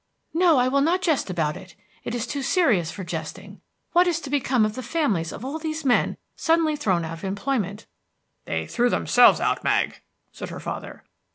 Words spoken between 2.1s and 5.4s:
is too serious for jesting. What is to become of the families